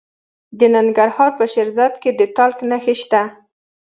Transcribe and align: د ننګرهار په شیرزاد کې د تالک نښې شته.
د 0.59 0.61
ننګرهار 0.75 1.31
په 1.39 1.45
شیرزاد 1.53 1.93
کې 2.01 2.09
د 2.19 2.21
تالک 2.35 2.59
نښې 2.69 2.95
شته. 3.01 3.21